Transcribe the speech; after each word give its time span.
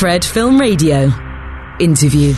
Fred 0.00 0.22
Film 0.22 0.58
Radio. 0.58 1.12
Interview. 1.78 2.34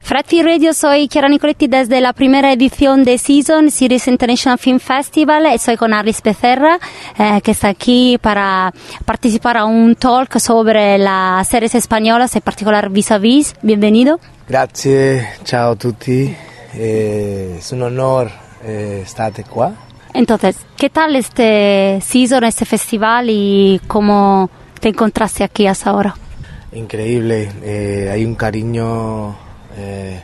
Fred 0.00 0.26
Film 0.26 0.44
Radio, 0.44 0.74
soy 0.74 1.06
Chiara 1.06 1.28
Nicoletti 1.28 1.68
desde 1.68 2.00
la 2.00 2.12
primera 2.12 2.52
edición 2.52 3.04
de 3.04 3.16
Season 3.16 3.70
Series 3.70 4.08
International 4.08 4.58
Film 4.58 4.80
Festival 4.80 5.46
y 5.54 5.58
soy 5.58 5.76
con 5.76 5.94
Aris 5.94 6.20
Becerra 6.20 6.80
eh, 7.16 7.40
que 7.44 7.52
está 7.52 7.68
aquí 7.68 8.18
para 8.20 8.74
participar 9.04 9.56
a 9.56 9.66
un 9.66 9.94
talk 9.94 10.40
sobre 10.40 10.98
las 10.98 11.46
series 11.46 11.76
españolas, 11.76 12.34
en 12.34 12.42
particular 12.42 12.90
Vis 12.90 13.12
a 13.12 13.18
Vis. 13.18 13.54
Bienvenido. 13.62 14.18
Grazie, 14.48 15.28
ciao 15.44 15.74
a 15.74 15.76
tutti. 15.76 16.34
Eh, 16.74 17.54
es 17.60 17.70
un 17.70 17.82
honor 17.82 18.32
eh, 18.64 19.02
estar 19.04 19.32
qua. 19.44 19.74
Entonces, 20.12 20.56
¿qué 20.76 20.90
tal 20.90 21.14
este 21.14 22.00
season, 22.00 22.42
este 22.42 22.64
festival 22.64 23.30
y 23.30 23.80
cómo 23.86 24.50
te 24.80 24.88
encontraste 24.88 25.44
aquí 25.44 25.68
hasta 25.68 25.90
ahora? 25.90 26.16
Increíble, 26.72 27.50
eh, 27.62 28.10
hay 28.12 28.26
un 28.26 28.34
cariño 28.34 29.34
eh, 29.76 30.20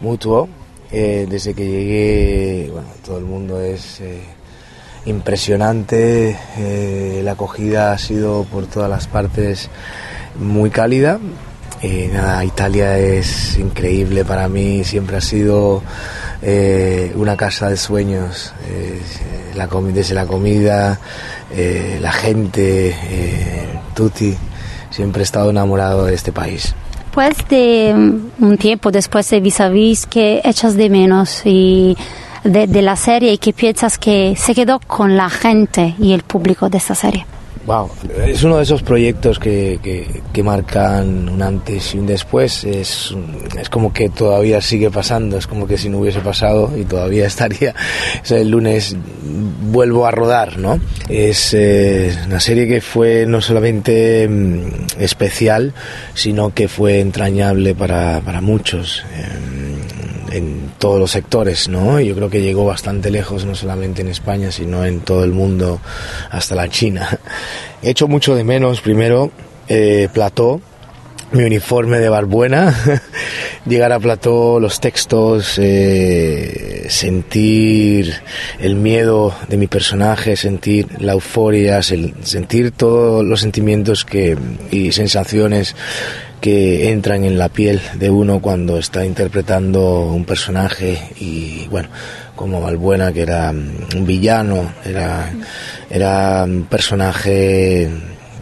mutuo. 0.00 0.48
Eh, 0.90 1.26
desde 1.28 1.54
que 1.54 1.64
llegué, 1.64 2.70
bueno, 2.72 2.88
todo 3.04 3.18
el 3.18 3.24
mundo 3.24 3.60
es 3.60 4.00
impresionante. 5.04 6.36
la 7.22 7.32
acogida 7.32 7.92
ha 7.92 7.98
sido 7.98 8.44
por 8.44 8.66
todas 8.66 8.90
las 8.90 9.06
partes 9.06 9.68
muy 10.40 10.70
cálida. 10.70 11.20
Nada, 12.12 12.44
Italia 12.44 12.98
es 12.98 13.56
increíble 13.58 14.24
para 14.24 14.48
mí, 14.48 14.82
siempre 14.82 15.18
ha 15.18 15.20
sido 15.20 15.82
una 17.14 17.36
casa 17.36 17.68
de 17.68 17.76
sueños, 17.76 18.52
desde 19.92 20.14
la 20.14 20.26
comida, 20.26 20.98
la 22.00 22.12
gente, 22.12 22.94
tutti, 23.94 24.36
siempre 24.96 25.20
he 25.20 25.24
estado 25.24 25.50
enamorado 25.50 26.06
de 26.06 26.14
este 26.14 26.32
país. 26.32 26.74
Después 27.04 27.36
de 27.48 27.94
mm, 27.94 28.44
un 28.44 28.58
tiempo, 28.58 28.90
después 28.90 29.28
de 29.30 29.40
Vis 29.40 29.60
a 29.60 29.68
Vis, 29.68 30.06
¿qué 30.06 30.40
echas 30.44 30.74
de 30.74 30.88
menos 30.88 31.42
y 31.44 31.96
de, 32.44 32.66
de 32.66 32.82
la 32.82 32.96
serie 32.96 33.32
y 33.32 33.38
qué 33.38 33.52
piensas 33.52 33.98
que 33.98 34.34
se 34.36 34.54
quedó 34.54 34.80
con 34.80 35.16
la 35.16 35.28
gente 35.28 35.94
y 35.98 36.12
el 36.12 36.22
público 36.22 36.68
de 36.68 36.78
esta 36.78 36.94
serie? 36.94 37.26
Wow, 37.66 37.90
es 38.24 38.44
uno 38.44 38.58
de 38.58 38.62
esos 38.62 38.84
proyectos 38.84 39.40
que, 39.40 39.80
que, 39.82 40.22
que 40.32 40.42
marcan 40.44 41.28
un 41.28 41.42
antes 41.42 41.96
y 41.96 41.98
un 41.98 42.06
después. 42.06 42.62
Es, 42.62 43.12
es 43.60 43.68
como 43.68 43.92
que 43.92 44.08
todavía 44.08 44.60
sigue 44.60 44.88
pasando, 44.88 45.36
es 45.36 45.48
como 45.48 45.66
que 45.66 45.76
si 45.76 45.88
no 45.88 45.98
hubiese 45.98 46.20
pasado 46.20 46.70
y 46.78 46.84
todavía 46.84 47.26
estaría. 47.26 47.74
O 48.22 48.24
sea, 48.24 48.38
el 48.38 48.50
lunes 48.50 48.96
vuelvo 49.62 50.06
a 50.06 50.12
rodar, 50.12 50.58
¿no? 50.58 50.80
Es 51.08 51.54
eh, 51.54 52.16
una 52.26 52.38
serie 52.38 52.68
que 52.68 52.80
fue 52.80 53.26
no 53.26 53.40
solamente 53.40 54.28
mm, 54.28 55.00
especial, 55.00 55.74
sino 56.14 56.54
que 56.54 56.68
fue 56.68 57.00
entrañable 57.00 57.74
para, 57.74 58.20
para 58.20 58.40
muchos. 58.40 59.04
em, 59.12 59.55
en 60.32 60.72
todos 60.78 60.98
los 60.98 61.10
sectores, 61.10 61.68
¿no? 61.68 62.00
Yo 62.00 62.14
creo 62.14 62.30
que 62.30 62.40
llegó 62.42 62.64
bastante 62.64 63.10
lejos, 63.10 63.44
no 63.44 63.54
solamente 63.54 64.02
en 64.02 64.08
España, 64.08 64.50
sino 64.52 64.84
en 64.84 65.00
todo 65.00 65.24
el 65.24 65.32
mundo, 65.32 65.80
hasta 66.30 66.54
la 66.54 66.68
China. 66.68 67.18
He 67.82 67.90
hecho 67.90 68.08
mucho 68.08 68.34
de 68.34 68.44
menos, 68.44 68.80
primero, 68.80 69.30
eh, 69.68 70.08
Plató, 70.12 70.60
mi 71.32 71.42
uniforme 71.42 71.98
de 71.98 72.08
Barbuena, 72.08 72.74
llegar 73.66 73.90
a 73.92 73.98
Plató, 73.98 74.60
los 74.60 74.78
textos, 74.80 75.58
eh, 75.58 76.86
sentir 76.88 78.14
el 78.60 78.76
miedo 78.76 79.34
de 79.48 79.56
mi 79.56 79.66
personaje, 79.66 80.36
sentir 80.36 80.86
la 81.00 81.12
euforia, 81.14 81.80
sen- 81.80 82.14
sentir 82.22 82.70
todos 82.70 83.24
los 83.24 83.40
sentimientos 83.40 84.04
que, 84.04 84.36
y 84.70 84.92
sensaciones 84.92 85.74
que 86.40 86.90
entran 86.90 87.24
en 87.24 87.38
la 87.38 87.48
piel 87.48 87.80
de 87.94 88.10
uno 88.10 88.40
cuando 88.40 88.78
está 88.78 89.04
interpretando 89.04 90.02
un 90.02 90.24
personaje 90.24 90.98
y 91.18 91.66
bueno 91.68 91.88
como 92.34 92.60
Valbuena 92.60 93.12
que 93.12 93.22
era 93.22 93.52
mm, 93.52 93.96
un 93.96 94.06
villano 94.06 94.72
era 94.84 95.32
era 95.90 96.44
un 96.44 96.64
personaje 96.64 97.88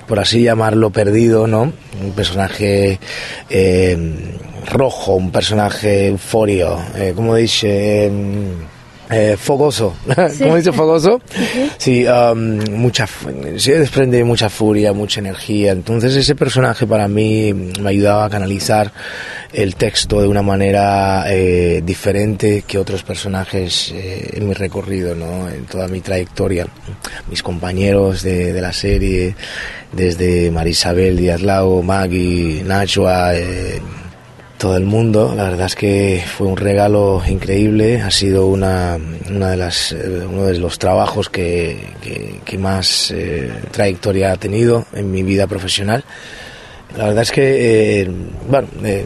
por 0.07 0.19
así 0.19 0.43
llamarlo 0.43 0.91
perdido 0.91 1.47
no 1.47 1.73
un 2.03 2.13
personaje 2.15 2.99
eh, 3.49 3.97
rojo 4.71 5.15
un 5.15 5.31
personaje 5.31 6.09
euforio 6.09 6.79
eh, 6.97 7.13
como 7.15 7.37
dice 7.37 8.07
eh, 8.07 8.11
fogoso, 9.39 9.95
¿cómo 10.39 10.57
dice 10.57 10.73
fogoso? 10.73 11.21
Sí, 11.79 12.07
um, 12.07 12.59
mucha, 12.71 13.07
se 13.57 13.79
desprende 13.79 14.25
mucha 14.25 14.49
furia, 14.49 14.93
mucha 14.93 15.21
energía. 15.21 15.73
Entonces 15.73 16.17
ese 16.17 16.35
personaje 16.35 16.87
para 16.87 17.09
mí 17.09 17.53
me 17.53 17.91
ayudaba 17.91 18.25
a 18.25 18.31
canalizar 18.31 18.91
el 19.53 19.77
texto 19.77 20.21
de 20.21 20.29
una 20.29 20.43
manera 20.43 21.25
eh, 21.29 21.83
diferente 21.85 22.65
que 22.67 22.79
otros 22.79 23.03
personajes 23.03 23.93
eh, 23.95 24.31
en 24.33 24.49
mi 24.49 24.55
recorrido, 24.55 25.15
¿no? 25.15 25.49
En 25.49 25.65
toda 25.67 25.89
mi 25.89 26.01
trayectoria. 26.01 26.67
Mis 27.31 27.43
compañeros 27.43 28.23
de, 28.23 28.53
de 28.53 28.61
la 28.61 28.73
serie, 28.73 29.37
desde 29.93 30.51
Marisabel 30.51 31.17
Díaz 31.17 31.43
Lago, 31.43 31.83
Maggie, 31.83 32.63
Nachua, 32.65 33.37
eh, 33.37 33.81
todo 34.59 34.77
el 34.77 34.85
mundo. 34.85 35.35
La 35.37 35.45
verdad 35.45 35.67
es 35.67 35.75
que 35.75 36.23
fue 36.37 36.47
un 36.47 36.57
regalo 36.57 37.23
increíble. 37.29 38.01
Ha 38.01 38.11
sido 38.11 38.47
una, 38.47 38.97
una 39.31 39.51
de 39.51 39.57
las, 39.57 39.93
eh, 39.93 40.23
uno 40.29 40.45
de 40.45 40.59
los 40.59 40.79
trabajos 40.79 41.29
que, 41.29 41.79
que- 42.01 42.41
que 42.45 42.59
más 42.59 43.11
eh, 43.11 43.53
trayectoria 43.71 44.33
ha 44.33 44.37
tenido 44.37 44.87
en 44.93 45.11
mi 45.11 45.23
vida 45.23 45.47
profesional. 45.47 46.05
La 46.97 47.07
verdad 47.07 47.23
es 47.23 47.33
que, 47.33 48.03
eh, 48.03 48.11
bueno, 48.49 48.69
eh, 48.85 49.05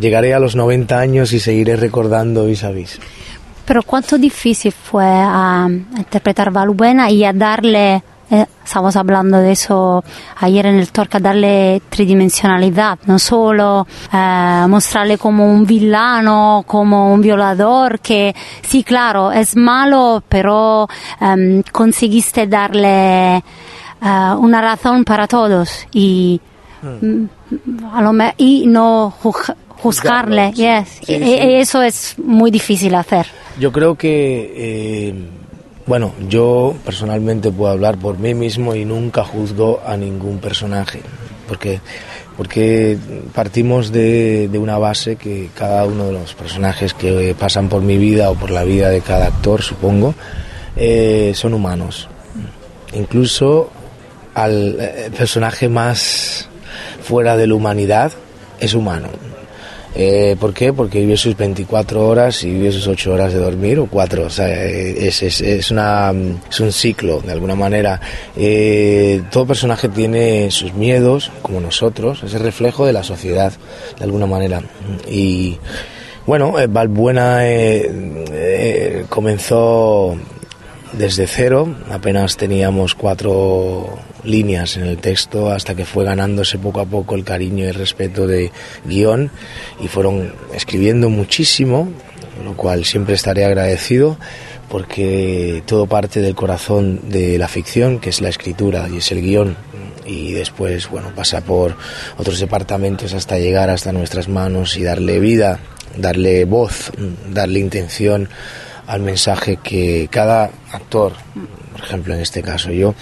llegaré 0.00 0.34
a 0.34 0.38
los 0.40 0.54
90 0.56 0.98
años 0.98 1.32
y 1.32 1.40
seguiré 1.40 1.76
recordando 1.76 2.44
vis 2.46 2.64
a 2.64 2.70
vis. 2.70 2.98
Pero 3.64 3.82
cuánto 3.82 4.18
difícil 4.18 4.72
fue 4.72 5.04
a 5.06 5.68
interpretar 5.96 6.50
Valbuena 6.50 7.10
y 7.10 7.24
a 7.24 7.32
darle, 7.32 8.02
eh, 8.30 8.46
estamos 8.64 8.94
hablando 8.96 9.38
de 9.38 9.52
eso 9.52 10.04
ayer 10.36 10.66
en 10.66 10.76
el 10.76 10.92
talk, 10.92 11.14
a 11.16 11.18
darle 11.18 11.82
tridimensionalidad, 11.90 12.98
no 13.06 13.18
solo 13.18 13.86
eh, 14.12 14.64
mostrarle 14.68 15.18
como 15.18 15.46
un 15.46 15.66
villano, 15.66 16.64
como 16.66 17.12
un 17.12 17.20
violador, 17.20 18.00
que 18.00 18.34
sí, 18.62 18.84
claro, 18.84 19.32
es 19.32 19.56
malo, 19.56 20.22
pero 20.28 20.88
em, 21.20 21.62
conseguiste 21.72 22.46
darle 22.46 23.36
eh, 23.36 23.42
una 24.38 24.60
razón 24.60 25.04
para 25.04 25.26
todos 25.26 25.86
y, 25.92 26.40
mm, 26.82 27.24
a 27.92 28.00
lo 28.02 28.12
me- 28.12 28.34
y 28.38 28.66
no 28.66 29.12
juzg- 29.22 29.54
juzgarle. 29.68 30.52
Yes. 30.52 30.88
Sí, 31.02 31.06
sí. 31.06 31.14
y 31.16 31.54
eso 31.56 31.82
es 31.82 32.14
muy 32.18 32.50
difícil 32.50 32.94
hacer. 32.94 33.26
Yo 33.58 33.72
creo 33.72 33.94
que, 33.96 34.54
eh, 34.56 35.14
bueno, 35.90 36.12
yo 36.28 36.76
personalmente 36.84 37.50
puedo 37.50 37.72
hablar 37.72 37.98
por 37.98 38.16
mí 38.16 38.32
mismo 38.32 38.76
y 38.76 38.84
nunca 38.84 39.24
juzgo 39.24 39.82
a 39.84 39.96
ningún 39.96 40.38
personaje, 40.38 41.00
porque, 41.48 41.80
porque 42.36 42.96
partimos 43.34 43.90
de, 43.90 44.48
una 44.54 44.78
base 44.78 45.16
que 45.16 45.50
cada 45.52 45.84
uno 45.86 46.06
de 46.06 46.12
los 46.12 46.34
personajes 46.34 46.94
que 46.94 47.34
pasan 47.36 47.68
por 47.68 47.82
mi 47.82 47.98
vida 47.98 48.30
o 48.30 48.36
por 48.36 48.52
la 48.52 48.62
vida 48.62 48.88
de 48.88 49.00
cada 49.00 49.26
actor, 49.26 49.62
supongo, 49.62 50.14
eh, 50.76 51.32
son 51.34 51.54
humanos. 51.54 52.06
Incluso 52.92 53.68
al 54.34 54.76
eh, 54.78 55.10
personaje 55.18 55.68
más 55.68 56.48
fuera 57.02 57.36
de 57.36 57.48
la 57.48 57.54
humanidad 57.54 58.12
es 58.60 58.74
humano. 58.74 59.08
Eh, 59.94 60.36
¿Por 60.38 60.54
qué? 60.54 60.72
Porque 60.72 61.00
vive 61.00 61.16
sus 61.16 61.36
24 61.36 62.06
horas 62.06 62.44
y 62.44 62.52
vive 62.52 62.70
sus 62.70 62.86
8 62.86 63.12
horas 63.12 63.32
de 63.32 63.40
dormir 63.40 63.78
o 63.78 63.86
4. 63.86 64.24
O 64.24 64.30
sea, 64.30 64.48
eh, 64.48 65.08
es, 65.08 65.22
es, 65.22 65.40
es, 65.40 65.70
una, 65.70 66.12
es 66.48 66.60
un 66.60 66.72
ciclo, 66.72 67.20
de 67.20 67.32
alguna 67.32 67.54
manera. 67.54 68.00
Eh, 68.36 69.22
todo 69.30 69.46
personaje 69.46 69.88
tiene 69.88 70.50
sus 70.50 70.74
miedos, 70.74 71.30
como 71.42 71.60
nosotros, 71.60 72.22
es 72.22 72.34
el 72.34 72.42
reflejo 72.42 72.86
de 72.86 72.92
la 72.92 73.02
sociedad, 73.02 73.52
de 73.98 74.04
alguna 74.04 74.26
manera. 74.26 74.62
Y 75.08 75.58
bueno, 76.26 76.58
eh, 76.58 76.68
Valbuena 76.68 77.40
comenzó 79.08 80.16
desde 80.92 81.26
cero, 81.26 81.74
apenas 81.90 82.36
teníamos 82.36 82.94
cuatro 82.94 83.98
líneas 84.24 84.76
en 84.76 84.84
el 84.84 84.98
texto 84.98 85.50
hasta 85.50 85.74
que 85.74 85.84
fue 85.84 86.04
ganándose 86.04 86.58
poco 86.58 86.80
a 86.80 86.86
poco 86.86 87.14
el 87.14 87.24
cariño 87.24 87.64
y 87.64 87.68
el 87.68 87.74
respeto 87.74 88.26
de 88.26 88.50
guion 88.84 89.30
y 89.80 89.88
fueron 89.88 90.32
escribiendo 90.54 91.08
muchísimo, 91.10 91.88
lo 92.44 92.56
cual 92.56 92.84
siempre 92.84 93.14
estaré 93.14 93.44
agradecido 93.44 94.18
porque 94.70 95.64
todo 95.66 95.86
parte 95.86 96.20
del 96.20 96.36
corazón 96.36 97.10
de 97.10 97.36
la 97.38 97.48
ficción, 97.48 97.98
que 97.98 98.10
es 98.10 98.20
la 98.20 98.28
escritura 98.28 98.88
y 98.88 98.98
es 98.98 99.10
el 99.10 99.20
guion. 99.20 99.56
Y 100.06 100.32
después 100.32 100.88
bueno 100.88 101.12
pasa 101.14 101.40
por 101.40 101.76
otros 102.16 102.38
departamentos 102.38 103.12
hasta 103.12 103.38
llegar 103.38 103.68
hasta 103.68 103.92
nuestras 103.92 104.28
manos 104.28 104.76
y 104.76 104.84
darle 104.84 105.18
vida, 105.18 105.58
darle 105.96 106.44
voz, 106.44 106.92
darle 107.28 107.58
intención 107.58 108.28
al 108.86 109.00
mensaje 109.00 109.56
que 109.56 110.08
cada 110.10 110.50
actor, 110.72 111.12
por 111.72 111.80
ejemplo 111.80 112.14
en 112.14 112.20
este 112.20 112.42
caso 112.42 112.72
yo, 112.72 112.94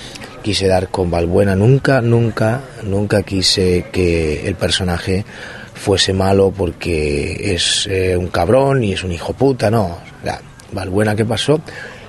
quise 0.48 0.66
dar 0.66 0.88
con 0.88 1.10
Valbuena. 1.10 1.54
Nunca, 1.54 2.00
nunca, 2.00 2.62
nunca 2.82 3.22
quise 3.22 3.84
que 3.92 4.48
el 4.48 4.54
personaje 4.54 5.26
fuese 5.74 6.14
malo 6.14 6.54
porque 6.56 7.52
es 7.52 7.86
eh, 7.86 8.16
un 8.16 8.28
cabrón 8.28 8.82
y 8.82 8.94
es 8.94 9.04
un 9.04 9.12
hijo 9.12 9.34
puta, 9.34 9.70
no. 9.70 9.98
La 10.24 10.40
Valbuena 10.72 11.14
que 11.14 11.26
pasó 11.26 11.60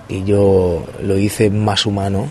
y 0.07 0.23
yo 0.23 0.87
lo 1.03 1.17
hice 1.17 1.49
más 1.49 1.85
humano 1.85 2.29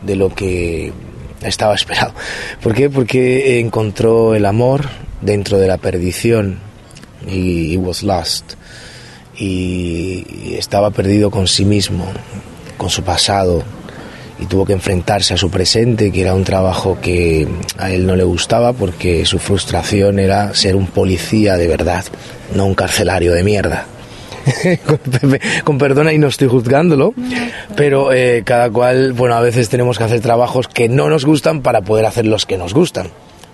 de 0.00 0.16
lo 0.16 0.34
que 0.34 0.94
estaba 1.42 1.74
esperado. 1.80 2.14
¿Por 2.62 2.74
qué? 2.74 2.88
Porque 2.88 3.60
encontró 3.60 4.34
el 4.34 4.46
amor 4.46 4.88
dentro 5.20 5.58
de 5.58 5.68
la 5.68 5.76
perdición 5.76 6.58
y 7.28 7.74
he 7.74 7.76
was 7.76 8.02
lost 8.02 8.54
y 9.36 10.54
estaba 10.56 10.90
perdido 10.90 11.30
con 11.30 11.48
sí 11.48 11.66
mismo, 11.66 12.06
con 12.78 12.88
su 12.88 13.02
pasado 13.02 13.62
y 14.44 14.46
tuvo 14.46 14.66
que 14.66 14.74
enfrentarse 14.74 15.32
a 15.32 15.36
su 15.38 15.50
presente, 15.50 16.12
que 16.12 16.20
era 16.20 16.34
un 16.34 16.44
trabajo 16.44 16.98
que 17.00 17.48
a 17.78 17.90
él 17.90 18.06
no 18.06 18.14
le 18.14 18.24
gustaba 18.24 18.74
porque 18.74 19.24
su 19.24 19.38
frustración 19.38 20.18
era 20.18 20.54
ser 20.54 20.76
un 20.76 20.86
policía 20.86 21.56
de 21.56 21.66
verdad, 21.66 22.04
no 22.54 22.66
un 22.66 22.74
carcelario 22.74 23.32
de 23.32 23.42
mierda. 23.42 23.86
con 25.64 25.78
perdona 25.78 26.12
no 26.12 26.26
estoy 26.26 26.48
juzgándolo, 26.48 27.14
pero 27.74 28.12
eh, 28.12 28.42
cada 28.44 28.68
cual, 28.68 29.14
bueno, 29.14 29.34
a 29.34 29.40
veces 29.40 29.70
tenemos 29.70 29.96
que 29.96 30.04
hacer 30.04 30.20
trabajos 30.20 30.68
que 30.68 30.90
no 30.90 31.08
nos 31.08 31.24
gustan 31.24 31.62
para 31.62 31.80
poder 31.80 32.04
hacer 32.04 32.26
los 32.26 32.44
que 32.44 32.58
nos 32.58 32.74
gustan. 32.74 33.08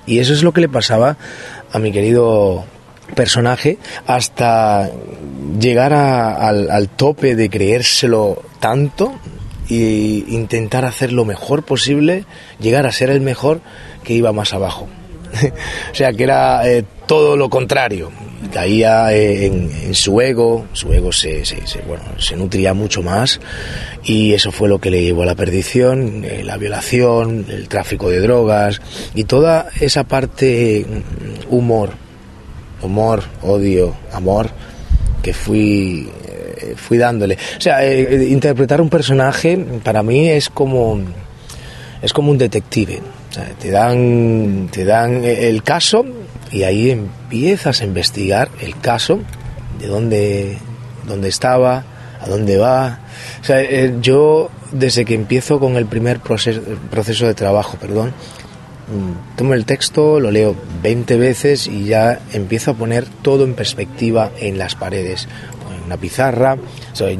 Y 0.07 0.19
eso 0.19 0.33
es 0.33 0.43
lo 0.43 0.53
que 0.53 0.61
le 0.61 0.69
pasaba 0.69 1.17
a 1.73 1.79
mi 1.79 1.93
querido 1.93 2.65
personaje 3.15 3.79
hasta 4.09 4.91
llegar 5.61 5.93
al, 5.93 6.69
al 6.69 6.89
tope 6.89 7.37
de 7.37 7.49
creérselo 7.49 8.43
tanto 8.59 9.15
e 9.71 10.25
intentar 10.29 10.85
hacer 10.85 11.13
lo 11.13 11.25
mejor 11.25 11.63
posible, 11.65 12.25
llegar 12.59 12.87
a 12.87 12.93
ser 12.93 13.11
el 13.11 13.21
mejor 13.21 13.61
que 14.05 14.15
iba 14.15 14.33
más 14.33 14.53
abajo. 14.53 14.89
o 15.93 15.95
sea, 15.95 16.13
que 16.13 16.25
era 16.25 16.69
eh, 16.69 16.85
todo 17.07 17.37
lo 17.37 17.49
contrario. 17.49 18.11
Caía 18.53 19.13
eh, 19.13 19.47
en, 19.47 19.95
su 19.95 20.21
ego, 20.21 20.67
su 20.73 20.93
ego 20.93 21.13
se, 21.13 21.45
se, 21.45 21.61
bueno, 21.87 22.03
se 22.19 22.37
nutría 22.37 22.75
mucho 22.75 23.03
más 23.03 23.39
y 24.03 24.33
eso 24.33 24.51
fue 24.51 24.69
lo 24.69 24.81
que 24.81 24.91
le 24.91 25.03
llevó 25.03 25.23
a 25.23 25.27
la 25.27 25.35
perdición, 25.37 26.25
eh, 26.25 26.43
la 26.43 26.57
violación, 26.57 27.47
el 27.49 27.69
tráfico 27.69 28.09
de 28.09 28.21
drogas 28.21 28.81
y 29.15 29.25
toda 29.25 29.69
esa 29.81 30.05
parte 30.05 30.85
mm, 30.85 31.55
humor, 31.55 31.91
humor, 32.83 33.23
odio, 33.43 33.95
amor 34.13 34.51
que 35.23 35.35
fui 35.35 36.09
fui 36.81 36.99
dándole. 36.99 37.37
O 37.57 37.61
sea, 37.61 37.87
interpretar 37.87 38.81
un 38.81 38.89
personaje 38.89 39.57
para 39.85 40.03
mí 40.03 40.29
es 40.29 40.49
como 40.49 41.01
es 42.03 42.13
como 42.13 42.31
un 42.31 42.39
detective 42.39 43.01
te 43.61 43.71
dan, 43.71 44.69
te 44.71 44.85
dan 44.85 45.25
el 45.25 45.63
caso 45.63 46.05
y 46.51 46.65
ahí 46.65 46.91
empiezas 46.91 47.81
a 47.81 47.85
investigar 47.85 48.49
el 48.61 48.79
caso, 48.81 49.21
de 49.79 49.87
dónde, 49.87 50.59
dónde 51.07 51.29
estaba, 51.29 51.85
a 52.21 52.29
dónde 52.29 52.59
va. 52.59 53.01
O 53.41 53.45
sea, 53.45 53.63
eh, 53.63 53.95
yo 54.01 54.51
desde 54.73 55.05
que 55.05 55.15
empiezo 55.15 55.61
con 55.61 55.77
el 55.77 55.87
primer 55.87 56.21
proceso, 56.21 56.61
proceso 56.91 57.27
de 57.27 57.35
trabajo, 57.35 57.77
perdón, 57.81 58.09
mm, 58.09 59.37
tomo 59.37 59.55
el 59.55 59.65
texto, 59.65 60.19
lo 60.19 60.31
leo 60.31 60.57
20 60.83 61.17
veces 61.17 61.69
y 61.69 61.85
ya 61.85 62.21
empiezo 62.33 62.73
a 62.73 62.75
poner 62.75 63.07
todo 63.23 63.45
en 63.45 63.55
perspectiva 63.55 64.33
en 64.41 64.59
las 64.59 64.75
paredes 64.75 65.29
una 65.91 65.97
pizarra, 65.97 66.57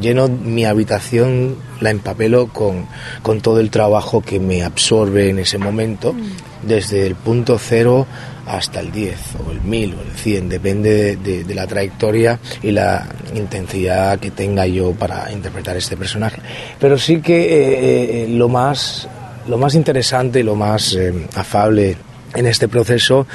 lleno 0.01 0.29
mi 0.29 0.65
habitación, 0.65 1.57
la 1.81 1.91
empapelo 1.91 2.47
con, 2.47 2.87
con 3.21 3.41
todo 3.41 3.59
el 3.59 3.69
trabajo 3.69 4.21
que 4.21 4.39
me 4.39 4.63
absorbe 4.63 5.29
en 5.29 5.41
ese 5.41 5.59
momento, 5.59 6.13
mm. 6.13 6.69
desde 6.69 7.05
el 7.05 7.17
punto 7.17 7.59
cero 7.59 8.07
hasta 8.47 8.79
el 8.79 8.93
10 8.93 9.19
o 9.45 9.51
el 9.51 9.61
1000 9.61 9.95
o 9.95 10.03
el 10.03 10.13
100, 10.13 10.49
depende 10.49 11.17
de, 11.17 11.55
la 11.55 11.67
trayectoria 11.67 12.39
y 12.63 12.71
la 12.71 13.09
intensidad 13.35 14.21
que 14.21 14.31
tenga 14.31 14.67
yo 14.69 14.93
para 14.93 15.33
interpretar 15.33 15.77
este 15.77 15.97
personaje. 15.97 16.41
Pero 16.79 16.97
sí 16.97 17.21
que 17.21 17.43
eh, 17.43 18.25
eh, 18.25 18.29
lo, 18.29 18.49
más, 18.49 19.09
lo 19.49 19.59
más 19.59 19.75
interesante 19.75 20.41
y 20.41 20.43
lo 20.45 20.55
más 20.55 20.95
eh, 20.95 21.13
afable 21.35 21.97
en 22.35 22.47
este 22.47 22.69
proceso 22.69 23.27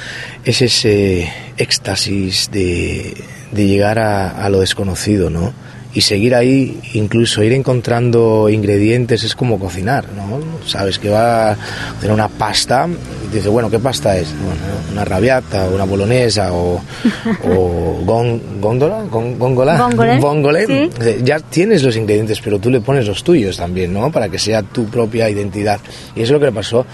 es 0.44 0.62
ese 0.62 1.30
éxtasis 1.56 2.50
de, 2.50 3.14
de 3.52 3.66
llegar 3.66 3.98
a, 3.98 4.48
lo 4.48 4.60
desconocido, 4.60 5.30
¿no? 5.30 5.52
Y 5.94 6.02
seguir 6.02 6.34
ahí, 6.34 6.78
incluso 6.92 7.42
ir 7.42 7.52
encontrando 7.52 8.50
ingredientes, 8.50 9.24
es 9.24 9.34
como 9.34 9.58
cocinar, 9.58 10.06
¿no? 10.12 10.40
Sabes 10.66 10.98
que 10.98 11.08
va 11.08 11.50
a 11.50 11.56
hacer 11.96 12.12
una 12.12 12.28
pasta 12.28 12.86
y 13.30 13.34
dices, 13.34 13.48
bueno, 13.48 13.70
¿qué 13.70 13.78
pasta 13.78 14.16
es? 14.16 14.28
Bueno, 14.32 14.60
una 14.92 15.04
rabiata, 15.04 15.68
una 15.68 15.84
bolognesa 15.84 16.52
o, 16.52 16.80
o 17.44 18.00
góndola, 18.04 19.02
góngole. 19.10 20.90
Ya 21.22 21.40
tienes 21.40 21.82
los 21.82 21.96
ingredientes, 21.96 22.40
pero 22.40 22.58
tú 22.58 22.70
le 22.70 22.80
pones 22.80 23.06
los 23.06 23.22
tuyos 23.24 23.56
también, 23.56 23.92
¿no? 23.92 24.10
Para 24.10 24.28
que 24.28 24.38
sea 24.38 24.62
tu 24.62 24.86
propia 24.86 25.28
identidad. 25.28 25.80
Y 26.14 26.22
eso 26.22 26.24
es 26.24 26.30
lo 26.30 26.40
que 26.40 26.46
le 26.46 26.52
pasó 26.52 26.86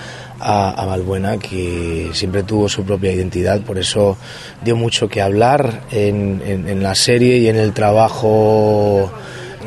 a, 0.42 0.70
a 0.70 0.86
Valbuena, 0.86 1.38
que 1.38 2.10
siempre 2.12 2.42
tuvo 2.42 2.68
su 2.68 2.84
propia 2.84 3.12
identidad, 3.12 3.60
por 3.60 3.78
eso 3.78 4.16
dio 4.62 4.76
mucho 4.76 5.08
que 5.08 5.22
hablar 5.22 5.82
en, 5.90 6.42
en, 6.44 6.82
la 6.82 6.94
serie 6.94 7.38
y 7.38 7.48
en 7.48 7.56
el 7.56 7.72
trabajo, 7.72 9.10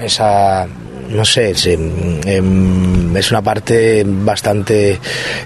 esa 0.04 0.68
no 1.10 1.26
sé, 1.26 1.54
em, 1.66 3.16
es 3.16 3.32
una 3.32 3.42
parte 3.42 4.04
bastante 4.06 5.00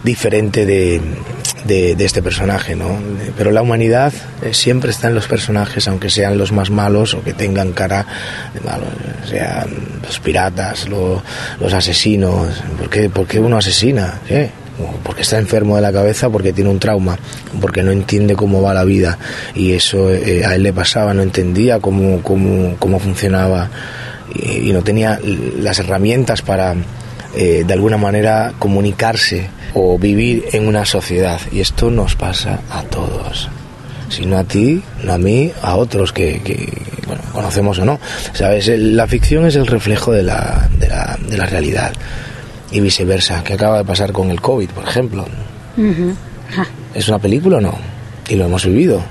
diferente 0.04 0.66
de, 0.66 1.02
de, 1.66 2.06
este 2.06 2.22
personaje, 2.22 2.76
¿no? 2.76 2.98
Pero 3.38 3.52
la 3.52 3.62
humanidad 3.62 4.14
eh, 4.42 4.54
siempre 4.54 4.92
está 4.92 5.08
en 5.08 5.16
los 5.16 5.28
personajes, 5.28 5.88
aunque 5.88 6.10
sean 6.10 6.38
los 6.38 6.52
más 6.52 6.70
malos 6.70 7.14
o 7.14 7.24
que 7.24 7.34
tengan 7.34 7.74
cara 7.74 8.06
de 8.54 8.62
malos, 8.62 8.90
sean 9.30 9.70
los 10.04 10.20
piratas, 10.20 10.88
los 10.90 11.74
asesinos. 11.74 12.48
¿Por 12.78 12.90
qué, 12.90 13.10
¿Por 13.10 13.28
qué 13.28 13.40
uno 13.40 13.58
asesina? 13.58 14.20
¿Qué? 14.28 14.50
porque 15.04 15.24
está 15.24 15.38
enfermo 15.38 15.76
de 15.76 15.82
la 15.82 15.92
cabeza, 15.92 16.30
porque 16.30 16.54
tiene 16.54 16.70
un 16.70 16.80
trauma, 16.80 17.18
porque 17.60 17.84
no 17.84 17.92
entiende 17.92 18.36
cómo 18.36 18.62
va 18.62 18.74
la 18.74 18.84
vida. 18.84 19.18
Y 19.56 19.74
eso 19.74 20.10
eh, 20.12 20.46
a 20.46 20.56
él 20.56 20.64
le 20.64 20.74
pasaba, 20.74 21.14
no 21.14 21.22
entendía 21.22 21.80
cómo, 21.80 22.22
cómo, 22.22 22.76
cómo 22.80 23.00
funcionaba 23.00 23.70
y, 24.34 24.72
no 24.72 24.82
tenía 24.82 25.20
las 25.24 25.80
herramientas 25.80 26.42
para, 26.42 26.76
eh, 27.36 27.64
de 27.66 27.74
alguna 27.74 27.98
manera, 27.98 28.54
comunicarse 28.60 29.50
o 29.74 29.98
vivir 29.98 30.46
en 30.54 30.68
una 30.68 30.86
sociedad. 30.86 31.40
Y 31.52 31.60
esto 31.60 31.90
nos 31.90 32.16
pasa 32.16 32.62
a 32.70 32.84
todos. 32.84 33.50
Si 34.10 34.26
no 34.26 34.38
a 34.38 34.44
ti, 34.44 34.82
no 35.04 35.14
a 35.14 35.18
mí, 35.18 35.52
a 35.62 35.76
otros 35.76 36.12
que, 36.12 36.42
bueno, 37.06 37.22
conocemos 37.32 37.78
o 37.80 37.86
no. 37.86 38.00
¿Sabes? 38.34 38.68
La 38.68 39.08
ficción 39.08 39.46
es 39.46 39.56
el 39.56 39.68
reflejo 39.68 40.12
de 40.12 40.24
la, 40.24 40.68
de 40.80 40.88
la, 40.88 41.18
de 41.28 41.38
la 41.38 41.46
realidad 41.46 41.94
y 42.72 42.80
viceversa. 42.80 43.44
¿Qué 43.44 43.54
acaba 43.54 43.78
de 43.78 43.86
pasar 43.86 44.12
con 44.12 44.32
el 44.32 44.42
COVID, 44.42 44.70
por 44.70 44.84
ejemplo? 44.84 45.26
¿Es 46.94 47.08
una 47.08 47.20
película 47.20 47.58
o 47.58 47.62
no? 47.62 47.99
Y 48.30 48.36
lo 48.36 48.46
hemos 48.46 48.66
vivido. 48.66 49.02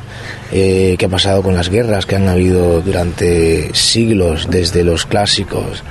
Eh, 0.53 0.95
¿Qué 0.97 1.07
ha 1.07 1.09
pasado 1.09 1.43
con 1.43 1.55
las 1.55 1.69
guerras 1.69 2.07
que 2.07 2.17
han 2.17 2.29
habido 2.29 2.81
durante 2.81 3.75
siglos, 3.75 4.47
desde 4.49 4.85
los 4.85 5.07
clásicos? 5.07 5.83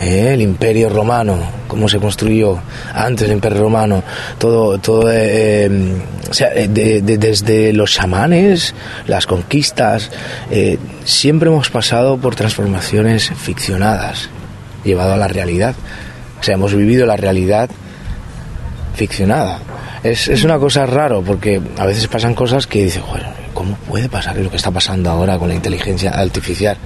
Eh, 0.00 0.30
el 0.32 0.40
imperio 0.40 0.88
romano, 0.88 1.38
cómo 1.66 1.88
se 1.88 1.98
construyó 1.98 2.58
antes 2.94 3.26
el 3.26 3.34
imperio 3.34 3.62
romano, 3.62 4.02
todo, 4.38 4.78
todo 4.78 5.10
eh, 5.12 5.68
o 6.30 6.32
sea, 6.32 6.50
desde 6.50 7.72
los 7.74 7.90
chamanes, 7.90 8.72
las 9.06 9.26
conquistas, 9.26 10.10
siempre 11.04 11.50
hemos 11.50 11.68
pasado 11.68 12.16
por 12.16 12.36
transformaciones 12.36 13.30
ficcionadas, 13.36 14.30
llevado 14.84 15.14
a 15.14 15.16
la 15.16 15.28
realidad. 15.28 15.74
O 16.40 16.42
sea, 16.42 16.54
hemos 16.54 16.72
vivido 16.72 17.04
la 17.04 17.16
realidad 17.16 17.68
ficcionada. 18.94 19.58
Es, 20.02 20.28
es 20.28 20.44
una 20.44 20.58
cosa 20.58 20.86
raro 20.86 21.22
porque 21.22 21.60
a 21.78 21.86
veces 21.86 22.06
pasan 22.08 22.34
cosas 22.34 22.66
que 22.66 22.84
dices, 22.84 23.02
bueno, 23.06 23.26
¿cómo 23.52 23.76
puede 23.88 24.08
pasar 24.08 24.36
lo 24.36 24.50
que 24.50 24.56
está 24.56 24.70
pasando 24.70 25.10
ahora 25.10 25.38
con 25.38 25.48
la 25.48 25.54
inteligencia 25.54 26.10
artificial? 26.10 26.76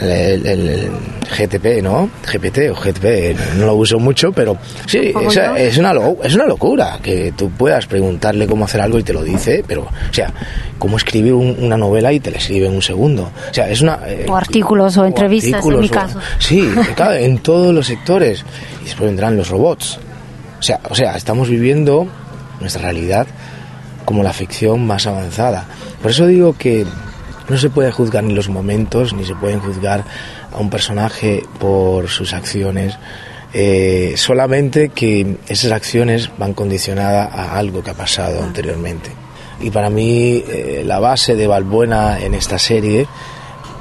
El, 0.00 0.90
GTP, 1.28 1.82
¿no? 1.82 2.10
GPT 2.26 2.70
o 2.70 2.74
GTP, 2.74 3.56
no 3.58 3.66
lo 3.66 3.74
uso 3.74 3.98
mucho, 4.00 4.32
pero 4.32 4.56
sí, 4.86 5.12
es, 5.28 5.36
es, 5.36 5.78
una, 5.78 5.92
es 6.24 6.34
una 6.34 6.46
locura 6.46 6.98
que 7.00 7.32
tú 7.36 7.50
puedas 7.50 7.86
preguntarle 7.86 8.46
cómo 8.46 8.64
hacer 8.64 8.80
algo 8.80 8.98
y 8.98 9.02
te 9.02 9.12
lo 9.12 9.22
dice, 9.22 9.62
pero, 9.64 9.82
o 9.82 10.12
sea, 10.14 10.32
cómo 10.78 10.96
escribir 10.96 11.34
una 11.34 11.76
novela 11.76 12.12
y 12.12 12.18
te 12.18 12.30
la 12.30 12.38
escribe 12.38 12.66
en 12.66 12.74
un 12.74 12.82
segundo. 12.82 13.30
O 13.50 13.54
sea, 13.54 13.68
es 13.68 13.80
una... 13.82 14.00
Eh, 14.06 14.26
o 14.28 14.34
artículos 14.34 14.96
o, 14.96 15.04
entrevistas, 15.04 15.64
en 15.64 15.80
mi 15.80 15.88
caso. 15.88 16.18
sí, 16.38 16.68
claro, 16.96 17.14
en 17.14 17.38
todos 17.38 17.72
los 17.74 17.86
sectores. 17.86 18.44
Y 18.80 18.86
después 18.86 19.10
vendrán 19.10 19.36
los 19.36 19.48
robots. 19.50 20.00
O 20.58 20.62
sea, 20.62 20.80
o 20.88 20.94
sea, 20.94 21.14
estamos 21.16 21.48
viviendo 21.48 22.08
nuestra 22.60 22.82
realidad 22.82 23.26
como 24.04 24.22
la 24.22 24.32
ficción 24.32 24.86
más 24.86 25.06
avanzada. 25.06 25.66
Por 26.00 26.10
eso 26.10 26.26
digo 26.26 26.56
que 26.56 26.86
no 27.48 27.58
se 27.58 27.70
puede 27.70 27.90
juzgar 27.92 28.24
ni 28.24 28.34
los 28.34 28.48
momentos, 28.48 29.12
ni 29.14 29.24
se 29.24 29.34
pueden 29.34 29.60
juzgar 29.60 30.04
a 30.52 30.58
un 30.58 30.70
personaje 30.70 31.42
por 31.58 32.08
sus 32.08 32.32
acciones, 32.32 32.96
Eh, 33.54 34.12
solamente 34.16 34.90
que 34.90 35.38
esas 35.48 35.72
acciones 35.72 36.28
van 36.36 36.52
condicionadas 36.52 37.32
a 37.32 37.58
algo 37.58 37.82
que 37.82 37.90
ha 37.90 37.94
pasado 37.94 38.42
anteriormente. 38.42 39.10
Y 39.60 39.70
para 39.70 39.88
mí 39.88 40.44
eh, 40.46 40.82
la 40.84 40.98
base 40.98 41.34
de 41.34 41.46
Valbuena 41.46 42.20
en 42.20 42.34
esta 42.34 42.58
serie 42.58 43.06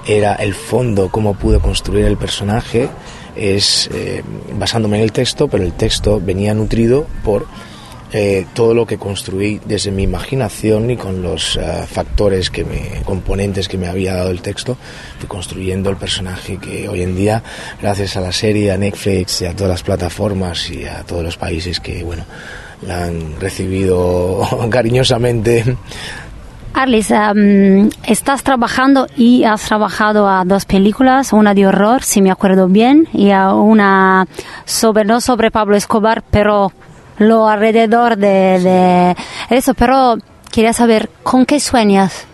era 0.07 0.35
el 0.35 0.53
fondo, 0.53 1.09
cómo 1.09 1.33
pude 1.33 1.59
construir 1.59 2.05
el 2.05 2.15
personaje, 2.15 2.87
es 3.35 3.89
eh, 3.93 4.23
basándome 4.57 4.97
en 4.97 5.03
el 5.03 5.11
texto, 5.11 5.49
pero 5.49 5.65
el 5.65 5.73
texto 5.73 6.21
venía 6.23 6.53
nutrido 6.53 7.05
por 7.25 7.45
eh, 8.13 8.45
todo 8.53 8.73
lo 8.73 8.85
que 8.85 8.97
construí 8.97 9.59
desde 9.65 9.91
mi 9.91 10.03
imaginación 10.03 10.89
y 10.89 10.97
con 10.97 11.21
los 11.21 11.57
eh, 11.57 11.83
factores 11.87 12.49
que 12.49 12.63
me, 12.63 13.01
componentes 13.03 13.67
que 13.67 13.77
me 13.77 13.87
había 13.87 14.15
dado 14.15 14.31
el 14.31 14.41
texto, 14.41 14.77
fui 15.19 15.27
construyendo 15.27 15.89
el 15.89 15.97
personaje 15.97 16.57
que 16.57 16.87
hoy 16.87 17.01
en 17.01 17.15
día, 17.15 17.43
gracias 17.81 18.15
a 18.15 18.21
la 18.21 18.31
serie, 18.31 18.71
a 18.71 18.77
Netflix 18.77 19.41
y 19.41 19.45
a 19.45 19.53
todas 19.53 19.71
las 19.71 19.83
plataformas 19.83 20.69
y 20.69 20.85
a 20.85 21.03
todos 21.03 21.23
los 21.23 21.37
países 21.37 21.79
que, 21.79 22.03
bueno, 22.03 22.23
la 22.85 23.05
han 23.05 23.39
recibido 23.39 24.41
cariñosamente. 24.69 25.75
Arlis, 26.73 27.09
um, 27.09 27.89
estás 28.05 28.43
trabajando 28.43 29.07
y 29.17 29.45
has 29.45 29.63
trabajado 29.63 30.29
a 30.29 30.45
dos 30.45 30.65
películas, 30.65 31.33
una 31.33 31.55
de 31.55 31.65
horror, 31.65 32.03
si 32.03 32.21
me 32.21 32.29
acuerdo 32.29 32.67
bien, 32.67 33.07
y 33.13 33.31
a 33.31 33.51
una 33.53 34.27
sobre, 34.65 35.03
no 35.03 35.19
sobre 35.19 35.49
Pablo 35.49 35.75
Escobar, 35.75 36.23
pero 36.29 36.71
lo 37.19 37.47
alrededor 37.47 38.17
de, 38.17 38.59
de 38.59 39.15
eso, 39.55 39.73
pero 39.73 40.17
quería 40.51 40.73
saber 40.73 41.09
con 41.23 41.45
qué 41.45 41.59
sueñas 41.59 42.25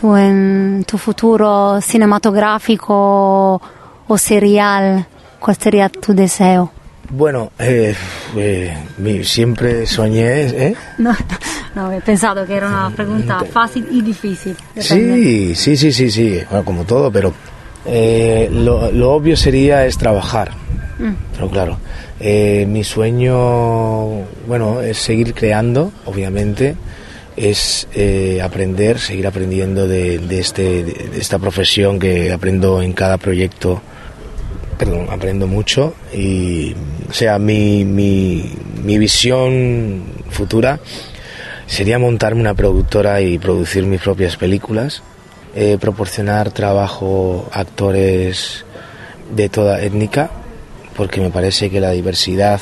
tú 0.00 0.16
en 0.16 0.84
tu 0.86 0.98
futuro 0.98 1.80
cinematográfico 1.80 3.60
o 4.08 4.18
serial, 4.18 5.06
cuál 5.40 5.56
sería 5.56 5.88
tu 5.88 6.14
deseo. 6.14 6.70
Bueno, 7.08 7.52
eh, 7.58 7.94
eh, 8.36 8.76
mi- 8.98 9.22
siempre 9.24 9.86
soñé, 9.86 10.42
¿eh? 10.42 10.76
No, 10.98 11.14
no, 11.74 11.92
he 11.92 12.00
pensado 12.00 12.44
que 12.46 12.56
era 12.56 12.66
una 12.68 12.90
pregunta 12.90 13.44
fácil 13.52 13.86
y 13.90 14.02
difícil. 14.02 14.56
depende. 14.74 14.82
Sí, 14.82 15.54
sí, 15.54 15.76
sí, 15.76 15.92
sí, 15.92 16.10
sí, 16.10 16.40
bueno, 16.50 16.64
como 16.64 16.84
todo, 16.84 17.10
pero 17.12 17.32
eh, 17.86 18.48
lo, 18.50 18.90
lo 18.92 19.12
obvio 19.12 19.36
sería 19.36 19.86
es 19.86 19.98
trabajar. 19.98 20.52
Pero 21.34 21.50
claro, 21.50 21.78
eh, 22.20 22.66
mi 22.66 22.82
sueño, 22.84 24.24
bueno, 24.46 24.80
es 24.80 24.96
seguir 24.96 25.34
creando, 25.34 25.92
obviamente, 26.06 26.74
es 27.36 27.86
eh, 27.94 28.40
aprender, 28.42 28.98
seguir 28.98 29.26
aprendiendo 29.26 29.86
de, 29.86 30.18
de 30.18 30.38
este, 30.38 30.84
de 30.84 31.18
esta 31.18 31.38
profesión 31.38 31.98
que 31.98 32.32
aprendo 32.32 32.80
en 32.80 32.94
cada 32.94 33.18
proyecto. 33.18 33.82
Perdón, 34.78 35.06
aprendo 35.10 35.46
mucho 35.46 35.94
y 36.14 36.74
o 37.08 37.12
sea, 37.12 37.38
mi, 37.38 37.84
mi, 37.84 38.52
mi 38.84 38.98
visión 38.98 40.04
futura 40.28 40.80
sería 41.66 41.98
montarme 41.98 42.40
una 42.40 42.54
productora 42.54 43.20
y 43.20 43.38
producir 43.38 43.84
mis 43.86 44.00
propias 44.00 44.36
películas, 44.36 45.02
eh, 45.56 45.78
proporcionar 45.80 46.52
trabajo 46.52 47.48
a 47.50 47.60
actores 47.60 48.64
de 49.34 49.48
toda 49.48 49.82
étnica, 49.82 50.30
porque 50.96 51.20
me 51.20 51.30
parece 51.30 51.70
que 51.70 51.80
la 51.80 51.90
diversidad 51.90 52.60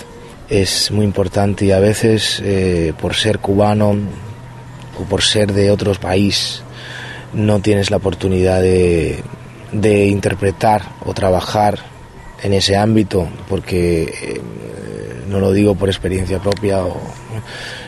es 0.49 0.91
muy 0.91 1.05
importante 1.05 1.65
y 1.67 1.73
a 1.73 1.81
veces 1.81 2.41
eh, 2.45 2.93
por 3.01 3.15
ser 3.15 3.39
cubano 3.41 3.97
o 4.99 5.05
por 5.05 5.23
ser 5.23 5.53
de 5.53 5.71
otro 5.71 5.93
país 5.95 6.63
no 7.33 7.59
tienes 7.61 7.91
la 7.91 7.97
oportunidad 7.97 8.63
de, 8.63 9.23
interpretar 10.09 10.83
o 11.05 11.13
trabajar 11.13 11.81
en 12.45 12.53
ese 12.53 12.77
ámbito, 12.77 13.27
porque 13.49 14.03
eh, 14.05 14.41
no 15.29 15.41
lo 15.41 15.51
digo 15.53 15.75
por 15.75 15.89
experiencia 15.89 16.39
propia, 16.39 16.85
o- 16.85 16.97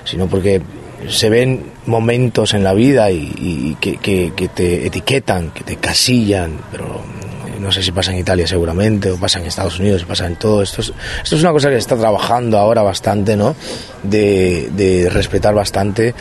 sino 0.05 0.27
porque 0.27 0.61
se 1.09 1.29
ven 1.31 1.65
momentos 1.87 2.55
en 2.55 2.65
la 2.65 2.73
vida 2.75 3.11
y, 3.11 3.33
y 3.38 3.76
que, 3.81 3.97
que- 3.99 4.49
te 4.49 4.87
etiquetan, 4.87 5.50
que 5.50 5.62
te 5.65 5.76
casillan, 5.76 6.59
pero 6.73 6.85
eh, 6.87 7.61
no 7.61 7.71
sé 7.73 7.83
si 7.83 7.93
pasa 7.93 8.12
en 8.12 8.19
Italia 8.19 8.47
seguramente, 8.47 9.11
o 9.11 9.17
pasa 9.17 9.38
en 9.38 9.47
Estados 9.47 9.79
Unidos, 9.79 10.05
pasa 10.05 10.26
en 10.26 10.37
todo. 10.37 10.62
Esto 10.62 10.81
es, 10.81 10.93
esto 11.23 11.37
es 11.37 11.43
una 11.43 11.53
cosa 11.53 11.69
que 11.69 11.75
se 11.75 11.81
está 11.81 11.97
trabajando 11.97 12.59
ahora 12.59 12.83
bastante, 12.83 13.37
¿no? 13.37 13.55
De, 14.03 14.71
de 14.73 15.09
respetar 15.11 15.55
bastante 15.55 16.15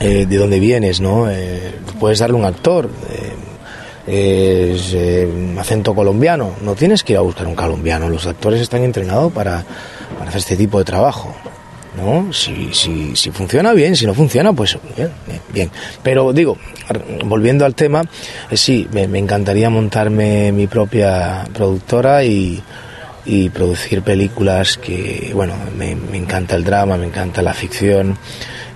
eh, 0.00 0.26
de 0.26 0.36
dónde 0.36 0.60
vienes, 0.60 1.00
¿no? 1.00 1.28
Eh, 1.30 1.74
puedes 1.98 2.18
darle 2.20 2.36
un 2.36 2.44
actor. 2.44 2.88
es 4.06 4.96
acento 5.58 5.94
colombiano, 5.94 6.52
no 6.62 6.74
tienes 6.74 7.02
que 7.04 7.12
ir 7.12 7.18
a 7.18 7.22
buscar 7.22 7.46
un 7.46 7.54
colombiano, 7.54 8.08
los 8.08 8.26
actores 8.26 8.60
están 8.60 8.82
entrenados 8.84 9.32
para, 9.32 9.64
para 10.16 10.30
hacer 10.30 10.38
este 10.38 10.56
tipo 10.56 10.78
de 10.78 10.84
trabajo. 10.84 11.34
¿No? 11.96 12.32
Si, 12.32 12.70
si, 12.72 13.16
si 13.16 13.30
funciona 13.30 13.72
bien, 13.72 13.96
si 13.96 14.06
no 14.06 14.14
funciona, 14.14 14.52
pues 14.52 14.78
bien, 14.96 15.10
bien. 15.52 15.70
Pero 16.02 16.32
digo, 16.32 16.56
volviendo 17.24 17.64
al 17.64 17.74
tema, 17.74 18.02
eh, 18.50 18.56
sí, 18.56 18.88
me, 18.92 19.04
encantaría 19.18 19.70
montarme 19.70 20.52
mi 20.52 20.66
propia 20.66 21.44
productora 21.52 22.24
y, 22.24 22.62
y 23.24 23.48
producir 23.50 24.02
películas 24.02 24.76
que, 24.78 25.32
bueno, 25.34 25.54
me, 25.76 25.92
encanta 26.16 26.56
el 26.56 26.64
drama, 26.64 26.96
me 26.96 27.06
encanta 27.06 27.42
la 27.42 27.54
ficción, 27.54 28.16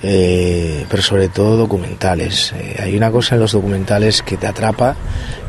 eh, 0.03 0.85
pero 0.91 1.03
sobre 1.03 1.29
todo 1.29 1.57
documentales. 1.57 2.53
Eh, 2.53 2.77
hay 2.83 2.97
una 2.97 3.11
cosa 3.11 3.35
en 3.35 3.41
los 3.43 3.53
documentales 3.53 4.23
que 4.23 4.37
te 4.37 4.47
atrapa, 4.47 4.97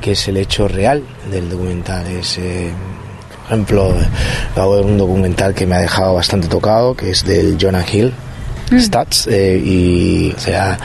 que 0.02 0.12
es 0.12 0.28
el 0.28 0.38
hecho 0.38 0.68
real 0.68 1.04
del 1.32 1.50
documental. 1.50 2.06
Es, 2.08 2.40
por 3.44 3.52
ejemplo, 3.54 3.94
ver 4.56 4.86
un 4.86 4.98
documental 4.98 5.54
que 5.54 5.66
me 5.66 5.76
ha 5.76 5.80
dejado 5.80 6.14
bastante 6.16 6.48
tocado, 6.48 6.96
que 6.96 7.12
es 7.12 7.24
del 7.26 7.58
Jonah 7.60 7.86
Hill. 7.92 8.14
Stats 8.80 9.28
eh, 9.28 9.62
y 9.64 10.34
o 10.36 10.40
sea 10.40 10.80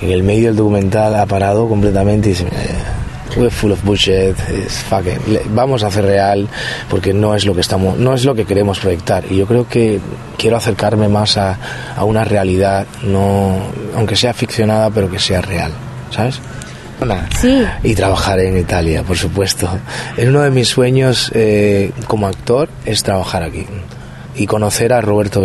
en 0.00 0.10
el 0.12 0.22
medio 0.22 0.46
del 0.46 0.56
documental 0.56 1.14
ha 1.16 1.26
parado 1.26 1.68
completamente 1.68 2.28
y 2.28 2.32
dice 2.32 2.44
eh, 2.44 3.36
we're 3.36 3.50
full 3.50 3.72
of 3.72 3.84
bullshit 3.84 4.34
it's 4.48 4.82
fucking- 4.88 5.40
vamos 5.54 5.82
a 5.82 5.88
hacer 5.88 6.06
real 6.06 6.48
porque 6.88 7.12
no 7.12 7.34
es 7.34 7.44
lo 7.44 7.54
que 7.54 7.60
estamos 7.60 7.98
no 7.98 8.14
es 8.14 8.24
lo 8.24 8.34
que 8.34 8.46
queremos 8.46 8.78
proyectar 8.78 9.24
y 9.30 9.36
yo 9.36 9.46
creo 9.46 9.68
que 9.68 10.00
quiero 10.38 10.56
acercarme 10.56 11.08
más 11.08 11.36
a, 11.36 11.58
a 11.94 12.04
una 12.04 12.24
realidad 12.24 12.86
no 13.02 13.56
aunque 13.94 14.16
sea 14.16 14.32
ficcionada 14.32 14.88
pero 14.90 15.10
que 15.10 15.18
sea 15.18 15.42
real 15.42 15.72
sabes. 16.12 16.40
Sí. 17.40 17.62
y 17.82 17.94
trabajar 17.94 18.38
en 18.40 18.56
Italia 18.58 19.02
por 19.02 19.16
supuesto 19.16 19.68
es 20.16 20.26
uno 20.28 20.40
de 20.42 20.50
mis 20.50 20.68
sueños 20.68 21.30
eh, 21.34 21.90
como 22.06 22.26
actor 22.26 22.68
es 22.86 23.02
trabajar 23.02 23.42
aquí 23.42 23.66
y 24.36 24.46
conocer 24.46 24.92
a 24.92 25.00
Roberto. 25.00 25.40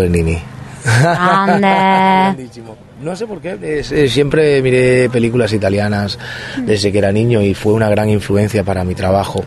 Grandísimo. 2.33 2.75
No 3.01 3.15
sé 3.15 3.27
por 3.27 3.39
qué, 3.41 3.57
es- 3.79 3.91
eh, 3.91 4.09
siempre 4.09 4.61
miré 4.61 5.09
películas 5.09 5.53
italianas 5.53 6.17
desde 6.65 6.91
que 6.91 6.97
era 6.97 7.11
niño 7.11 7.41
y 7.41 7.53
fue 7.53 7.73
una 7.73 7.89
gran 7.89 8.09
influencia 8.09 8.63
para 8.63 8.83
mi 8.83 8.95
trabajo. 8.95 9.43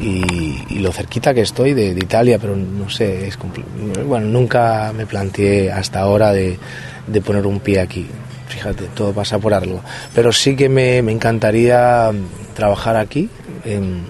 Y, 0.00 0.62
y 0.70 0.78
lo 0.78 0.92
cerquita 0.92 1.34
que 1.34 1.42
estoy 1.42 1.74
de, 1.74 1.94
de 1.94 2.00
Italia, 2.00 2.38
pero 2.40 2.56
no 2.56 2.88
sé, 2.88 3.26
es 3.28 3.36
bueno, 4.06 4.26
nunca 4.28 4.92
me 4.96 5.04
planteé 5.04 5.70
hasta 5.70 6.00
ahora 6.00 6.32
de, 6.32 6.58
de 7.06 7.20
poner 7.20 7.46
un 7.46 7.60
pie 7.60 7.80
aquí. 7.80 8.06
Fíjate, 8.50 8.84
todo 8.94 9.12
pasa 9.12 9.38
por 9.38 9.54
algo. 9.54 9.80
Pero 10.14 10.32
sí 10.32 10.54
que 10.56 10.68
me, 10.68 11.00
me 11.02 11.12
encantaría 11.12 12.10
trabajar 12.54 12.96
aquí, 12.96 13.30
en, 13.64 14.04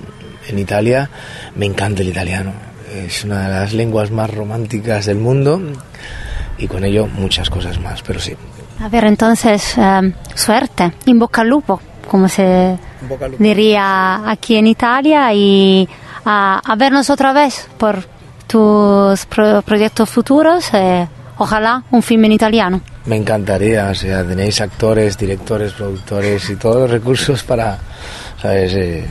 en 0.49 0.59
Italia. 0.59 1.09
Me 1.55 1.67
encanta 1.67 2.03
el 2.03 2.09
italiano. 2.09 2.53
Es 2.93 3.25
una 3.25 3.43
de 3.47 3.55
las 3.55 3.73
lenguas 3.73 4.11
más 4.11 4.29
románticas 4.35 5.07
del 5.07 5.19
mundo 5.19 5.61
y 6.59 6.67
con 6.67 6.85
ello 6.85 7.07
muchas 7.07 7.49
cosas 7.49 7.79
más, 7.79 8.03
pero 8.03 8.19
sí. 8.19 8.35
A 8.83 8.89
ver, 8.89 9.05
entonces, 9.05 9.75
eh, 9.79 10.13
suerte, 10.35 10.93
in 11.07 11.19
bocca 11.19 11.43
al 11.43 11.49
lupo, 11.49 11.81
como 12.11 12.29
se 12.29 12.77
diría 13.39 14.29
aquí 14.29 14.57
en 14.57 14.67
Italia, 14.67 15.33
y 15.35 15.89
a, 16.25 16.61
a 16.65 16.77
vernos 16.77 17.11
otra 17.11 17.33
vez 17.33 17.69
por 17.79 18.03
tus 18.47 19.25
pro- 19.27 19.63
proyectos 19.63 20.09
futuros. 20.11 20.69
eh, 20.73 21.07
ojalá 21.41 21.83
un 21.91 22.03
film 22.03 22.27
en 22.27 22.33
italiano. 22.33 22.81
Me 23.07 23.17
encantaría, 23.17 23.89
o 23.89 23.95
sea, 23.95 24.25
tenéis 24.25 24.61
actores, 24.61 25.17
directores, 25.17 25.73
productores 25.73 26.49
y 26.51 26.57
todos 26.57 26.83
los 26.83 26.91
recursos 26.91 27.43
para, 27.43 27.79
¿sabes? 28.41 28.75
Eh, 28.75 29.07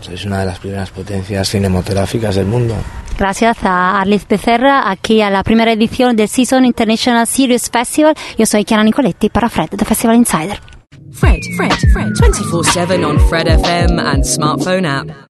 sois 0.00 0.24
una 0.24 0.40
de 0.40 0.46
las 0.46 0.58
primeras 0.58 0.90
potencias 0.90 1.48
cinematográficas 1.48 2.34
del 2.34 2.46
mundo. 2.46 2.74
Gracias 3.18 3.58
a 3.62 4.00
Arlis 4.00 4.26
Becerra, 4.28 4.90
aquí 4.90 5.22
a 5.22 5.30
la 5.30 5.42
primera 5.42 5.72
edición 5.72 6.16
del 6.16 6.28
Season 6.28 6.64
International 6.64 7.26
Series 7.26 7.70
Festival. 7.70 8.14
Yo 8.38 8.44
soy 8.46 8.64
Chiara 8.64 8.84
Nicoletti 8.84 9.30
para 9.30 9.48
Fred, 9.48 9.70
The 9.70 9.84
Festival 9.84 10.16
Insider. 10.16 10.60
Fred, 11.12 11.40
Fred, 11.56 11.72
Fred, 11.92 12.12
24 12.18 12.64
7 12.64 13.04
on 13.04 13.18
Fred 13.28 13.46
FM 13.46 13.98
and 13.98 14.22
smartphone 14.22 14.86
app. 14.86 15.16